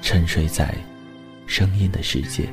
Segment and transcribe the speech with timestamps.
[0.00, 0.74] 沉睡在
[1.46, 2.48] 声音的世界。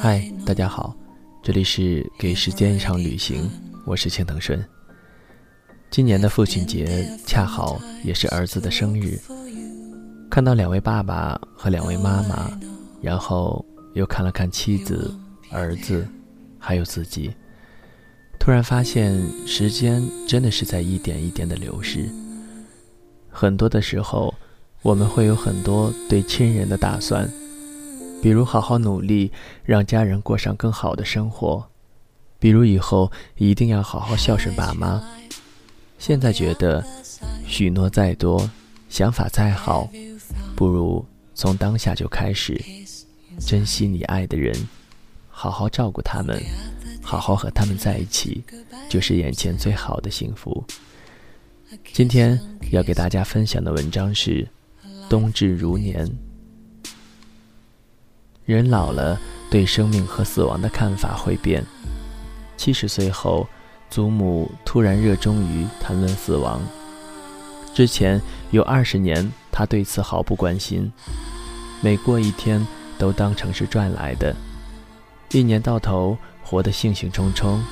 [0.00, 0.96] 嗨，大家好，
[1.42, 3.50] 这里是给时间一场旅行，
[3.84, 4.64] 我是青藤顺。
[5.90, 9.18] 今年的父亲节恰好也是儿子的生日，
[10.30, 12.56] 看到两位爸爸和两位妈妈，
[13.02, 15.12] 然后又看了看妻子、
[15.50, 16.06] 儿子，
[16.56, 17.32] 还有自己，
[18.38, 22.08] 突然发现时间真的是在一点一点的流逝。
[23.38, 24.34] 很多的时候，
[24.82, 27.30] 我们会有很多对亲人的打算，
[28.20, 29.30] 比如好好努力，
[29.62, 31.62] 让家人过上更好的生活；
[32.40, 35.00] 比如以后一定要好好孝顺爸妈。
[36.00, 36.84] 现在觉得，
[37.46, 38.50] 许诺再多，
[38.88, 39.88] 想法再好，
[40.56, 42.60] 不如从当下就开始，
[43.38, 44.52] 珍惜你爱的人，
[45.28, 46.42] 好好照顾他们，
[47.00, 48.42] 好好和他们在一起，
[48.88, 50.64] 就是眼前最好的幸福。
[51.92, 52.40] 今天
[52.70, 54.42] 要给大家分享的文章是
[55.08, 56.06] 《冬至如年》。
[58.46, 59.20] 人老了，
[59.50, 61.62] 对生命和死亡的看法会变。
[62.56, 63.46] 七十岁后，
[63.90, 66.58] 祖母突然热衷于谈论死亡。
[67.74, 68.18] 之前
[68.50, 70.90] 有二十年，他对此毫不关心，
[71.82, 74.34] 每过一天都当成是赚来的。
[75.32, 77.62] 一年到头，活得兴兴冲冲，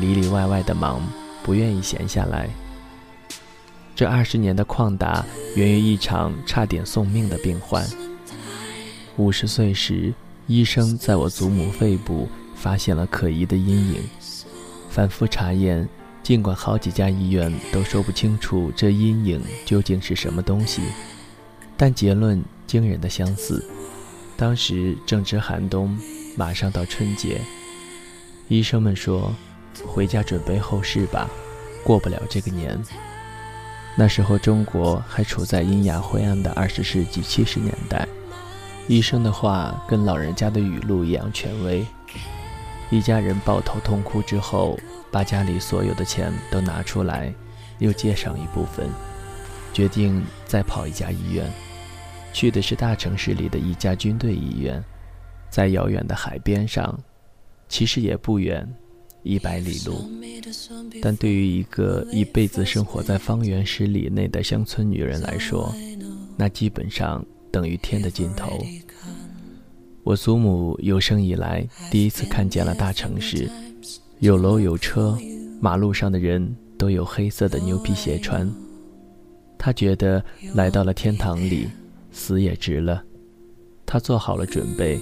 [0.00, 1.02] 里里外外的忙，
[1.42, 2.48] 不愿意闲下来。
[3.94, 7.86] 这二十年的旷达，源于一场差点送命的病患。
[9.16, 10.12] 五十岁时，
[10.46, 14.02] 医生在我祖母肺部发现了可疑的阴影，
[14.88, 15.86] 反复查验，
[16.22, 20.80] 尽管好几家医院都说不清楚这阴影究竟是什么东西，
[21.76, 23.62] 但结论惊人的相似。
[24.38, 25.96] 当时正值寒冬，
[26.34, 27.42] 马上到春节，
[28.48, 29.30] 医生们说
[29.86, 31.28] ：“回家准备后事吧，
[31.84, 32.82] 过不了这个年。”
[33.94, 38.08] 那时候，中国还处在阴哑灰暗的二十世纪七十年代。
[38.88, 41.84] 医生的话跟老人家的语录一样权威。
[42.90, 44.78] 一家人抱头痛哭之后，
[45.10, 47.32] 把家里所有的钱都拿出来，
[47.78, 48.88] 又借上一部分，
[49.72, 51.50] 决定再跑一家医院。
[52.32, 54.82] 去的是大城市里的一家军队医院，
[55.50, 56.98] 在遥远的海边上，
[57.68, 58.66] 其实也不远。
[59.22, 60.10] 一百里路，
[61.00, 65.72] 但对于一个一辈子生活在方圆十里内的乡村女人来说，
[66.36, 68.64] 那基本上等于天的尽头。
[70.02, 73.48] 我祖母有生以来第一次看见了大城市，
[74.18, 75.16] 有楼有车，
[75.60, 78.52] 马路上的人都有黑色的牛皮鞋穿。
[79.56, 81.68] 她觉得来到了天堂里，
[82.10, 83.00] 死也值了。
[83.86, 84.98] 她做好了准备，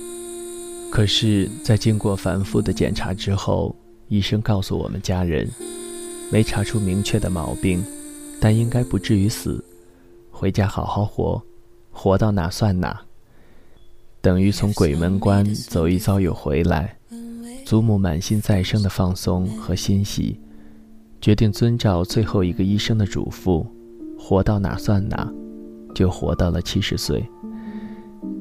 [0.92, 3.74] 可是，在经过反复的检查之后。
[4.10, 5.48] 医生告诉我们家人，
[6.32, 7.80] 没查出明确的毛病，
[8.40, 9.64] 但应该不至于死。
[10.32, 11.40] 回家好好活，
[11.92, 13.00] 活到哪算哪。
[14.20, 16.96] 等于从鬼门关走一遭又回来。
[17.64, 20.40] 祖母满心再生的放松和欣喜，
[21.20, 23.64] 决定遵照最后一个医生的嘱咐，
[24.18, 25.32] 活到哪算哪，
[25.94, 27.24] 就活到了七十岁。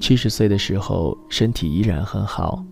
[0.01, 2.65] 七十岁的时候，身体依然很好。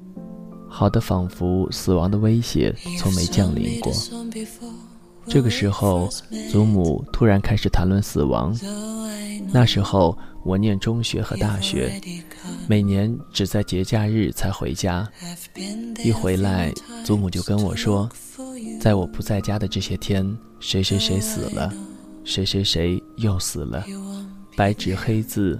[0.78, 3.92] 好的仿佛死亡的威胁从没降临过。
[5.26, 6.08] 这个时候，
[6.52, 8.56] 祖母突然开始谈论死亡。
[9.52, 10.16] 那时候
[10.46, 12.00] 我念中学和大学，
[12.68, 15.10] 每年只在节假日才回家。
[16.04, 16.72] 一回来，
[17.04, 18.08] 祖母就跟我说，
[18.80, 21.74] 在我不在家的这些天，谁谁谁死了，
[22.24, 23.84] 谁谁谁又死了，
[24.56, 25.60] 白纸黑字，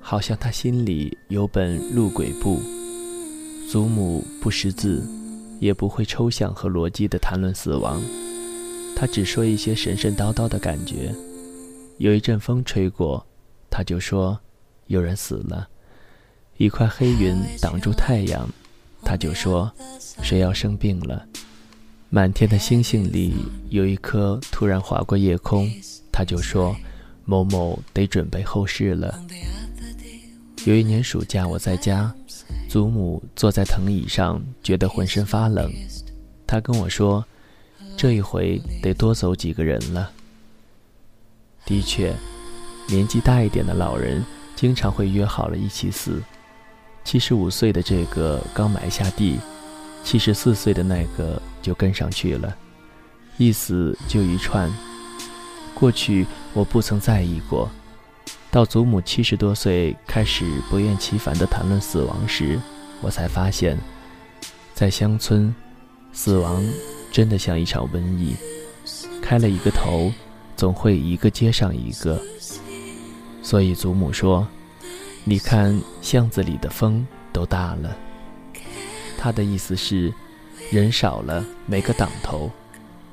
[0.00, 2.62] 好像他心里有本录鬼簿。
[3.74, 5.04] 祖母不识字，
[5.58, 8.00] 也不会抽象和逻辑地谈论死亡。
[8.94, 11.12] 他只说一些神神叨叨的感觉。
[11.98, 13.26] 有一阵风吹过，
[13.68, 14.38] 他就说
[14.86, 15.68] 有人死了。
[16.56, 18.48] 一块黑云挡住太阳，
[19.02, 19.68] 他就说
[20.22, 21.26] 谁要生病了。
[22.10, 23.34] 满天的星星里
[23.70, 25.68] 有一颗突然划过夜空，
[26.12, 26.76] 他就说
[27.24, 29.20] 某某得准备后事了。
[30.64, 32.14] 有一年暑假我在家，
[32.74, 35.72] 祖母坐在藤椅上，觉得浑身发冷。
[36.44, 37.24] 她跟我说。
[37.96, 40.10] 这一回得多走几个人了。
[41.64, 42.12] 的确，
[42.88, 44.24] 年纪大一点的老人
[44.56, 46.20] 经常会约好了一起死。
[47.04, 49.38] 七十五岁的这个刚埋下地，
[50.02, 52.56] 七十四岁的那个就跟上去了，
[53.38, 54.68] 一死就一串。
[55.74, 57.70] 过去我不曾在意过，
[58.54, 62.56] 到祖母七十多岁开始不厌其烦地谈论死亡时，
[63.00, 63.76] 我才发现，
[64.72, 65.52] 在乡村，
[66.12, 66.64] 死亡。
[67.10, 68.36] 真的像一场瘟疫，
[69.20, 70.12] 开了一个头，
[70.56, 72.22] 总会一个接上一个。
[73.42, 74.46] 所以祖母说
[75.26, 77.96] ：“你看巷子里的风都大了。”
[79.18, 80.14] 他的意思是，
[80.70, 82.48] 人少了，每个档头，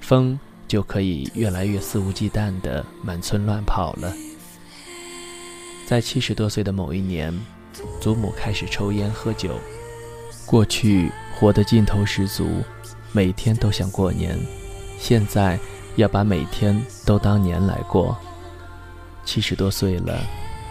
[0.01, 4.13] 风就可以越来越肆无忌惮地满村乱跑了。
[5.91, 7.37] 在七十多岁的某一年，
[7.99, 9.59] 祖母开始抽烟喝酒，
[10.45, 12.63] 过去活得劲头十足。
[13.11, 14.39] 每天都想过年，
[14.97, 15.59] 现在
[15.97, 18.17] 要把每天都当年来过。
[19.25, 20.17] 七十多岁了，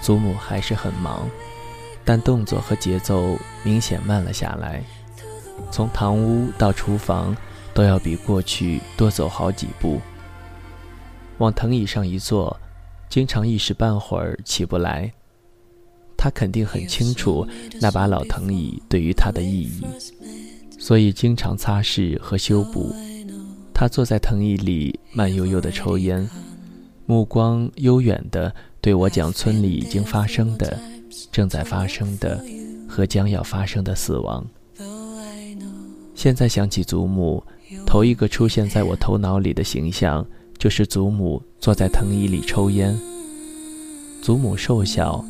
[0.00, 1.28] 祖母还是很忙，
[2.02, 4.82] 但动作和节奏明显慢了下来。
[5.70, 7.36] 从堂屋到厨房，
[7.74, 10.00] 都要比过去多走好几步。
[11.36, 12.58] 往藤椅上一坐，
[13.10, 15.12] 经常一时半会儿起不来。
[16.16, 17.46] 他肯定很清楚
[17.80, 19.82] 那把老藤椅对于他的意义。
[20.78, 22.94] 所以经常擦拭和修补。
[23.74, 26.28] 他坐在藤椅里，慢悠悠地抽烟，
[27.06, 30.78] 目光悠远地对我讲村里已经发生的、
[31.32, 32.42] 正在发生的
[32.86, 34.46] 和将要发生的死亡。
[36.14, 37.42] 现在想起祖母，
[37.86, 40.26] 头一个出现在我头脑里的形象，
[40.60, 42.94] 就是祖母坐在藤椅里抽烟。
[44.20, 45.24] 祖母瘦小，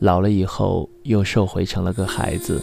[0.00, 2.62] 老了以后又瘦回成了个孩子。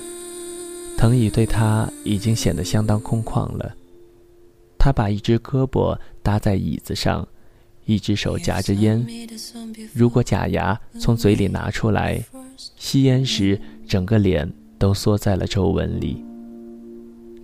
[0.96, 3.76] 藤椅对她已经显得相当空旷了。
[4.78, 7.28] 他把一只胳膊搭在椅子上，
[7.86, 9.04] 一只手夹着烟。
[9.92, 12.24] 如果假牙从嘴里拿出来，
[12.78, 16.24] 吸烟时整个脸都缩在了皱纹里。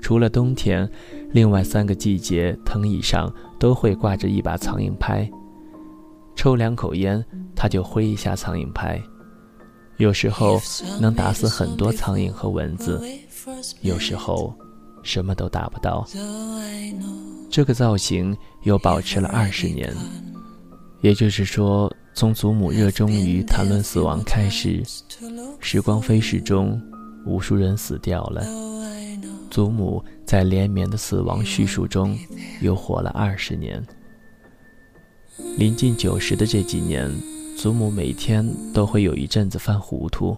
[0.02, 0.90] 除了冬天，
[1.32, 5.30] 另外三个季节，藤椅上都会挂着一把苍蝇拍。
[6.36, 7.24] 抽两口烟，
[7.56, 9.02] 他就挥一下苍蝇拍，
[9.98, 10.60] 有时候
[11.02, 13.02] 能打死很多苍蝇和蚊子。
[13.82, 14.54] 有时候，
[15.04, 16.08] 什么都打不到。
[17.50, 19.94] 这个造型又保持了二十年，
[21.02, 24.82] 也就是说，从祖母热衷于谈论死亡开始，
[25.60, 26.82] 时光飞逝中，
[27.26, 28.69] 无数人死掉了。
[29.50, 32.18] 祖母在连绵的死亡叙述中，
[32.62, 33.84] 又活了二十年。
[35.58, 37.10] 临近九十的这几年，
[37.58, 40.38] 祖母每天都会有一阵子犯糊涂。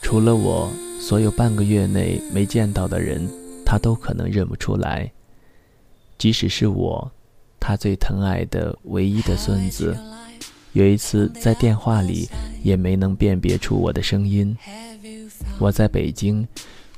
[0.00, 3.28] 除了我，所有半个月内没见到的人，
[3.64, 5.10] 她都可能认不出来。
[6.18, 7.10] 即使是我，
[7.58, 9.96] 她最疼爱的唯一的孙子，
[10.72, 12.28] 有一次在电话里
[12.62, 14.56] 也没能辨别出我的声音。
[15.58, 16.46] 我在北京，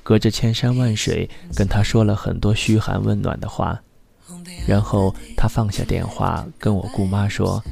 [0.02, 3.80] 隔着千山万水跟他说了很多嘘寒问暖的话，
[4.66, 7.62] 然后他放下电话，跟我姑妈说：“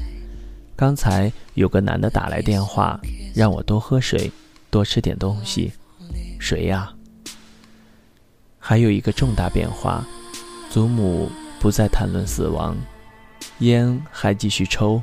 [0.75, 2.99] 刚才有个男的打来电话，
[3.33, 4.31] 让我多喝水。”
[4.71, 5.73] 多吃点东西，
[6.39, 6.93] 谁呀？
[8.59, 10.05] 还有一个重大变化，
[10.69, 11.27] 祖母
[11.59, 12.77] 不再谈论死亡，
[13.61, 15.01] 烟还继续抽，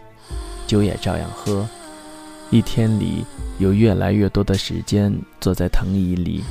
[0.68, 1.68] 酒也照样喝。
[2.50, 3.25] 一天里
[3.59, 6.45] 有越来越多的时间坐在藤椅里，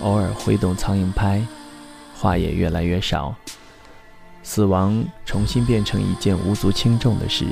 [0.00, 1.42] 偶尔挥动苍蝇拍，
[2.14, 3.34] 话也越来越少。
[4.42, 7.46] 死亡重新变成一件无足轻重的事，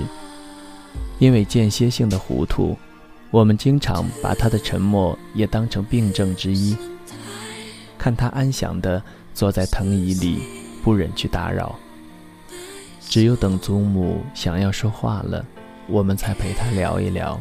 [1.18, 2.76] 因为间歇性的糊涂。
[3.30, 6.76] 我们经常把他的沉默也当成病症之一。
[7.96, 10.42] 看他安详地坐在藤椅里，
[10.82, 11.78] 不忍去打扰。
[13.00, 15.42] 只有等祖母想要说话了，
[15.86, 17.40] 我们才陪他聊一聊。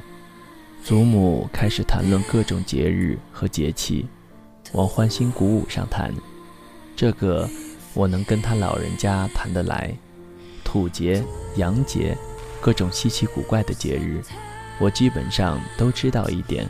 [0.81, 4.07] 祖母开始谈论各种节日和节气，
[4.73, 6.13] 往欢欣鼓舞上谈。
[6.95, 7.49] 这个
[7.93, 9.93] 我能跟他老人家谈得来。
[10.63, 11.23] 土节、
[11.55, 12.17] 洋节，
[12.61, 14.21] 各种稀奇古怪的节日，
[14.79, 16.69] 我基本上都知道一点。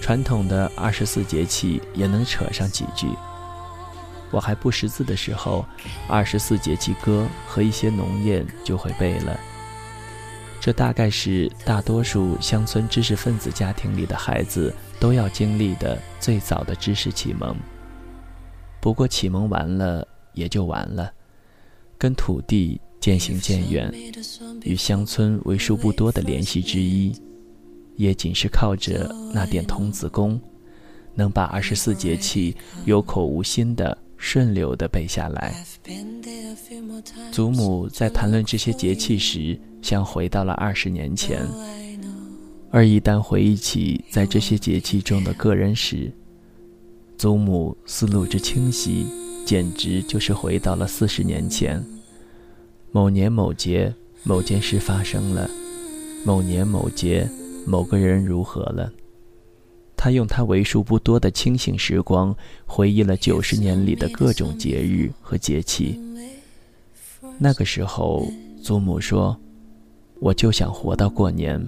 [0.00, 3.08] 传统的二十四节气也能扯上几句。
[4.30, 5.64] 我还不识字的时候，
[6.08, 9.38] 二十四节气歌和一些农谚就会背了。
[10.60, 14.72] 这大概是大多数乡村知识分子家庭里的孩子
[15.02, 17.56] 都要经历的最早的知识启蒙。
[18.80, 21.12] 不过启蒙完了也就完了，
[21.98, 23.92] 跟土地渐行渐远，
[24.62, 27.12] 与乡村为数不多的联系之一，
[27.96, 30.40] 也仅是靠着那点童子功，
[31.16, 35.52] 能把二十四节气有口无心的顺溜地背下来。
[37.32, 39.58] 祖母在谈论这些节气时。
[39.82, 41.44] 像回到了二十年前，
[42.74, 46.10] 而一旦回忆起在这些节气中的个人时，
[47.18, 49.06] 祖母思路之清晰，
[49.44, 51.84] 简直就是回到了四十年前。
[52.90, 55.46] 某年某节，某件事发生了；
[56.24, 57.28] 某年某节，
[57.66, 58.90] 某个人如何了。
[59.94, 66.00] 他用他为数不多的清醒时光，回忆了九十年里的各种节日和节气。
[67.38, 68.26] 那个时候，
[68.62, 69.38] 祖母说。
[70.20, 71.60] 我就想活到过年。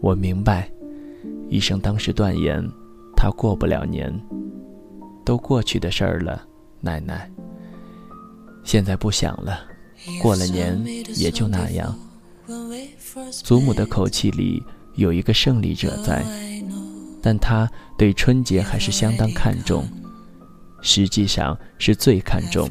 [0.00, 0.70] 我明白，
[1.48, 2.62] 医生当时断言，
[3.16, 4.12] 他过不了年。
[5.24, 6.42] 都过去的事儿了，
[6.80, 7.30] 奶奶。
[8.64, 9.60] 现在不想了，
[10.22, 10.82] 过了年
[11.16, 11.94] 也就那样。
[13.30, 14.62] 祖母的口气里
[14.94, 16.24] 有一个胜利者在，
[17.20, 19.84] 但他对春节还是相当看重，
[20.80, 22.66] 实际上是最看重。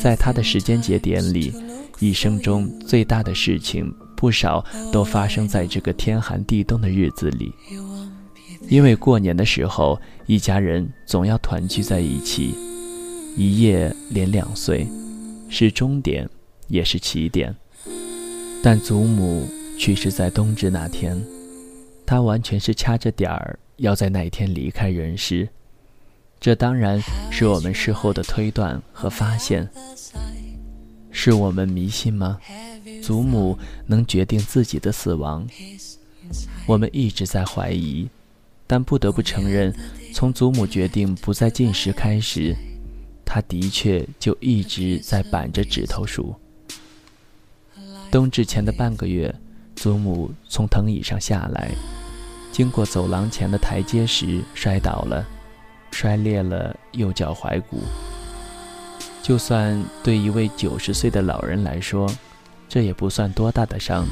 [0.00, 1.52] 在他的时间节点里，
[1.98, 3.92] 一生中最大的事情。
[4.20, 4.62] 不少
[4.92, 7.50] 都发生在这个天寒地冻的日子里，
[8.68, 12.54] 因为过年的时候，一家人总要团聚在一起，
[13.34, 14.86] 一夜连两岁，
[15.48, 16.28] 是终点，
[16.68, 17.56] 也是起点。
[18.62, 19.48] 但祖母
[19.78, 21.18] 去世在冬至那天，
[22.04, 25.48] 她完全是掐着点儿要在那天离开人世。
[26.38, 27.00] 这当然
[27.30, 29.66] 是我们事后的推断和发现，
[31.10, 32.38] 是我们迷信吗？
[33.10, 35.44] 祖母能决定自己的死亡，
[36.64, 38.08] 我们一直在怀疑，
[38.68, 39.74] 但不得不承认，
[40.14, 42.54] 从祖母决定不再进食开始，
[43.24, 46.36] 她的确就一直在板着指头数。
[48.12, 49.34] 冬至前的半个月，
[49.74, 51.72] 祖母从藤椅上下来，
[52.52, 55.26] 经过走廊前的台阶时摔倒了，
[55.90, 57.82] 摔裂了右脚踝骨。
[59.20, 62.08] 就算对一位九十岁的老人来说，
[62.70, 64.06] 这也不算多大的伤，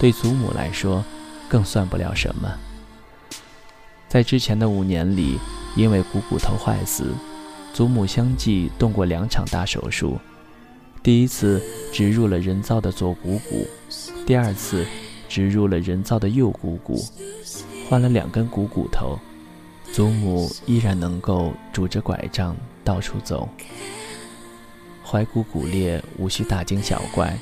[0.00, 1.04] 对祖母来说，
[1.48, 2.52] 更算不了什么。
[4.08, 5.38] 在之前的五年里，
[5.76, 7.14] 因为股骨头坏死，
[7.72, 10.18] 祖母相继动过两场大手术。
[11.04, 13.64] 第一次植入了人造的左股骨，
[14.26, 14.84] 第二次
[15.28, 17.00] 植入了人造的右股骨，
[17.88, 19.16] 换了两根股骨头，
[19.92, 23.48] 祖母依然能够拄着拐杖到处走。
[25.06, 27.38] 踝骨骨裂无需大惊小怪。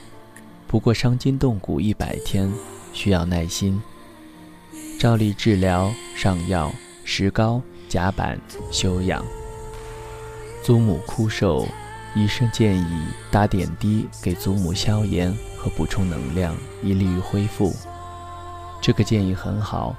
[0.69, 2.53] 不过伤筋动骨一百天，
[2.93, 3.81] 需要耐心。
[4.99, 6.73] 照例治疗、上药、
[7.05, 8.39] 石膏、夹板、
[8.73, 9.25] 休养。
[10.63, 11.69] 祖母枯瘦，
[12.15, 17.73] 医生建议打点滴给祖母消炎和补充能量，以利于恢复。
[18.81, 19.95] 这个建议很好。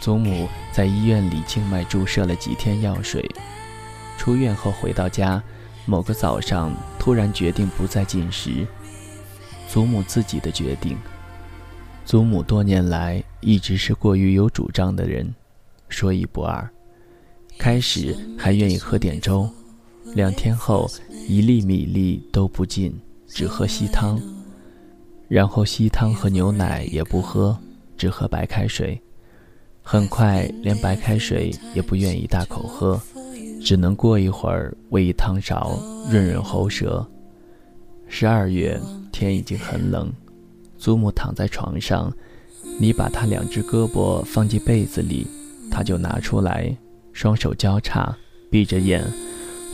[0.00, 3.28] 祖母在医院里静脉注射了几天药水，
[4.16, 5.42] 出院后回到家，
[5.84, 8.64] 某个早上突然决定不再进食。
[9.68, 10.96] 祖母自己的决定。
[12.04, 15.32] 祖母多年来一直是过于有主张的人，
[15.88, 16.68] 说一不二。
[17.58, 19.48] 开始还愿意喝点粥，
[20.14, 20.90] 两天后
[21.28, 24.18] 一粒米粒都不进，只喝稀汤。
[25.28, 27.58] 然后稀汤和牛奶也不喝，
[27.96, 28.98] 只喝白开水。
[29.82, 32.98] 很快连白开水也不愿意大口喝，
[33.62, 35.78] 只能过一会儿喂一汤勺
[36.10, 37.06] 润润喉舌。
[38.08, 38.80] 十二月。
[39.10, 40.12] 天已经很冷，
[40.76, 42.12] 祖母躺在床上，
[42.78, 45.26] 你把她两只胳膊放进被子里，
[45.72, 46.72] 她就拿出来，
[47.12, 48.16] 双手交叉，
[48.48, 49.04] 闭着眼，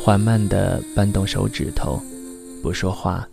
[0.01, 2.01] 缓慢地搬动手指头，
[2.63, 3.29] 不说话，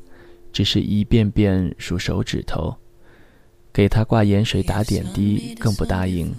[0.51, 2.75] 只是一遍遍数手指头。
[3.72, 6.29] 给她挂盐水打点滴，更不答应，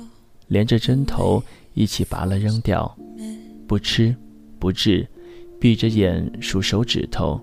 [0.48, 1.42] 连着针头
[1.72, 2.94] 一起拔了扔掉，
[3.66, 4.14] 不吃，
[4.58, 5.08] 不治，
[5.58, 7.40] 闭着眼数手指头，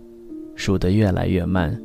[0.59, 1.81] 数得越来越慢，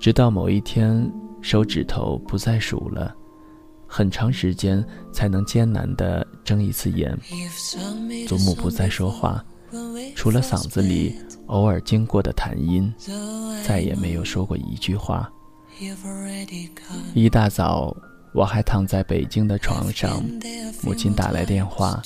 [0.00, 1.08] 直到某一天
[1.40, 3.14] 手指头不再数了，
[3.86, 7.16] 很长时间才能艰难地睁一次眼。
[8.26, 9.42] 祖母不再说话，
[10.16, 11.14] 除了嗓子里
[11.46, 12.92] 偶尔经过的痰音，
[13.64, 15.30] 再也没有说过一句话。
[17.14, 17.96] 一大早。
[18.34, 20.24] 我还躺在北京的床上，
[20.82, 22.00] 母亲打来电话，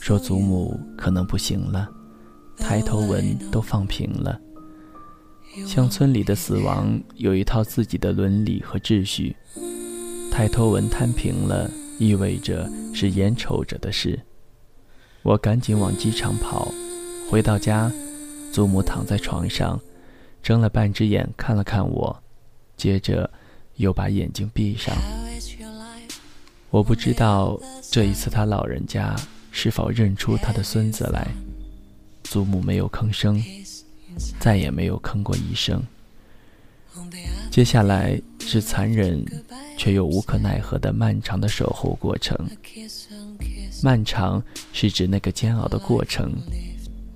[0.00, 1.88] 说祖母可能不行了，
[2.58, 4.38] 抬头纹都放平了。
[5.64, 9.34] 乡村里的死亡有一套自己的伦理和秩序，
[10.30, 14.20] 抬头纹摊平了，意味着是眼瞅着的事。
[15.22, 16.70] 我赶紧往机场跑，
[17.30, 17.90] 回到家，
[18.52, 19.80] 祖母躺在床上，
[20.42, 22.22] 睁了半只眼看了看我，
[22.76, 23.30] 接着
[23.76, 24.94] 又把眼睛闭上。
[26.70, 27.58] 我不知道
[27.90, 29.16] 这一次他老人家
[29.50, 31.26] 是否认出他的孙子来。
[32.24, 33.40] 祖母没有吭声，
[34.38, 35.82] 再也没有吭过一声。
[37.50, 39.22] 接下来是残忍
[39.76, 42.34] 却又无可奈何的漫长的守候过程。
[43.82, 44.42] 漫长
[44.72, 46.32] 是指那个煎熬的过程，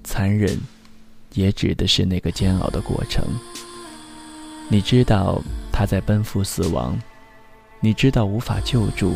[0.05, 0.59] 残忍
[1.33, 3.25] 也指的是那个煎熬的过程。
[4.69, 5.41] 你知道
[5.73, 7.01] 他在奔赴死亡，
[7.81, 9.15] 你知道无法救助。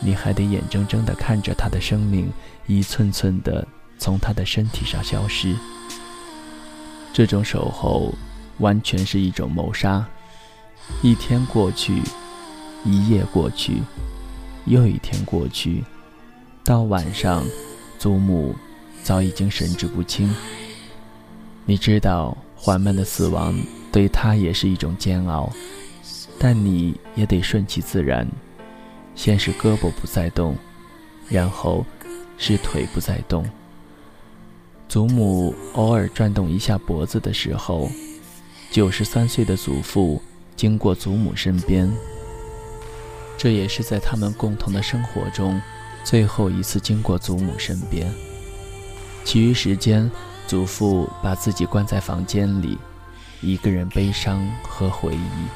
[0.00, 2.30] 你还得眼睁睁地看着他的生命
[2.66, 3.66] 一寸寸地
[3.98, 5.54] 从他的身体上消失。
[7.14, 8.12] 这种守候，
[8.58, 10.04] 完全是一种谋杀。
[11.00, 12.02] 一天过去，
[12.84, 13.80] 一夜过去，
[14.64, 15.84] 又一天过去，
[16.64, 17.44] 到晚上，
[18.00, 18.52] 祖母
[19.04, 20.34] 早已经神志不清。
[21.64, 23.56] 你知道，缓慢的死亡
[23.92, 25.48] 对他也是一种煎熬，
[26.36, 28.26] 但你也得顺其自然。
[29.14, 30.56] 先是胳膊不再动，
[31.28, 31.86] 然后
[32.38, 33.46] 是腿不再动。
[34.88, 37.90] 祖母偶尔转动一下脖子的时候，
[38.70, 40.22] 九十三岁的祖父
[40.56, 41.90] 经过祖母身边。
[43.36, 45.60] 这也是在他们共同的生活中
[46.04, 48.10] 最后一次经过祖母身边。
[49.24, 50.10] 其余时间，
[50.46, 52.78] 祖父把自己关在房间里，
[53.40, 55.48] 一个人悲伤和回忆。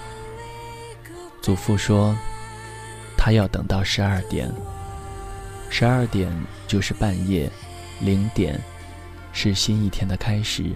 [1.40, 2.16] 祖父说。
[3.20, 4.48] 他要等到十二点，
[5.68, 6.32] 十二点
[6.68, 7.50] 就是半夜，
[8.00, 8.58] 零点
[9.40, 10.74] 是新一天的开始。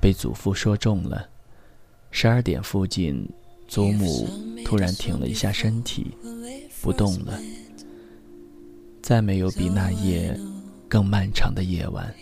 [0.00, 1.28] 被祖父说中了，
[2.10, 3.24] 十二点附近，
[3.68, 4.28] 祖母
[4.64, 6.10] 突然挺了一下身体，
[6.82, 7.38] 不动了。
[9.00, 10.36] 再没有比那夜
[10.88, 12.12] 更漫长的夜晚，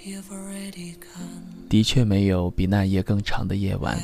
[1.71, 3.99] 的确没有比那夜更长的夜晚。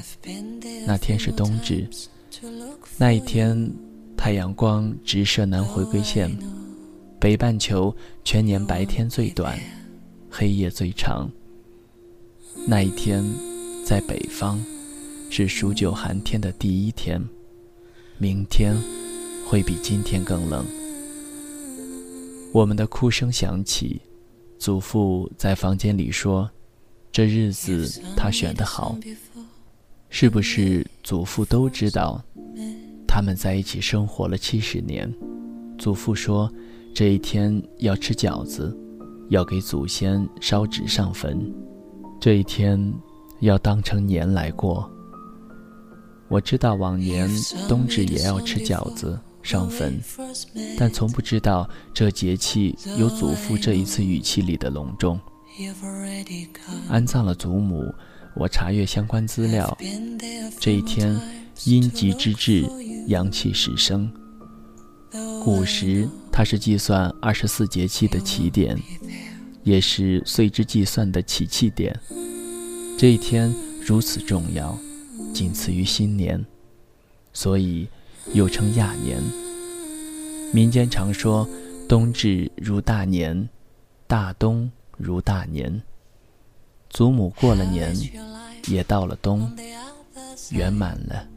[0.87, 1.87] 那天是冬至，
[2.97, 3.71] 那一天。
[4.17, 6.31] 太阳光直射南回归线，
[7.19, 9.59] 北半球全年白天最短，
[10.31, 11.29] 黑夜最长。
[12.67, 13.25] 那一天，
[13.85, 14.59] 在北方，
[15.29, 17.21] 是数九寒天的第一天。
[18.19, 18.77] 明天，
[19.47, 20.65] 会比今天更冷。
[22.53, 24.01] 我们的哭声响起，
[24.59, 26.49] 祖父在房间里说
[27.11, 28.97] ：“这日子他选得好。”
[30.11, 32.23] 是不是祖父都知道？
[33.07, 35.13] 他们在一起生活了七十年，
[35.79, 36.53] 祖父说，
[36.95, 38.77] 这一天要吃饺子，
[39.31, 41.51] 要给祖先烧纸上坟，
[42.21, 42.93] 这一天
[43.41, 44.89] 要当成年来过。
[46.29, 47.29] 我知道往年
[47.69, 49.99] 冬至也要吃饺子上坟，
[50.79, 55.19] 但从不知道这节气有祖父这一次语气里的隆重。
[56.89, 57.85] 安葬了祖母，
[58.37, 59.77] 我查阅相关资料，
[60.59, 61.19] 这一天
[61.65, 62.65] 阴极之至。
[63.07, 64.09] 阳气始生。
[65.43, 68.79] 古时，它是计算二十四节气的起点，
[69.63, 71.99] 也是岁之计算的起气点。
[72.99, 74.79] 这一天如此重要，
[75.35, 76.45] 仅次于新年，
[77.33, 77.89] 所以
[78.33, 79.21] 又称亚年。
[80.53, 81.49] 民间常说
[81.89, 83.49] ：“冬至如大年，
[84.07, 85.83] 大冬如大年。”
[86.91, 87.95] 祖母过了年，
[88.67, 89.51] 也到了冬，
[90.51, 91.29] 圆满了。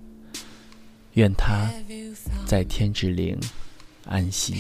[1.13, 1.69] 愿他
[2.47, 3.39] 在天之灵
[4.05, 4.53] 安息。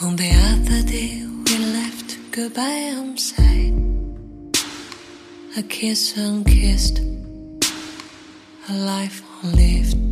[0.00, 3.74] On the other day we left goodbye unsaid.
[5.56, 7.00] A kiss unkissed,
[8.68, 10.11] a life unlived.